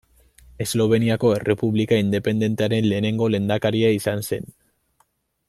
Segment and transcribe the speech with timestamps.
[0.63, 4.51] Esloveniako Errepublika independentearen lehenengo lehendakaria izan zen.